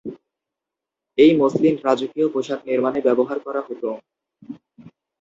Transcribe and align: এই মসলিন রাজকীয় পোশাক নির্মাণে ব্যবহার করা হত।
এই 1.17 1.31
মসলিন 1.41 1.75
রাজকীয় 1.85 2.27
পোশাক 2.33 2.59
নির্মাণে 2.69 2.99
ব্যবহার 3.07 3.37
করা 3.45 3.61
হত। 3.67 3.83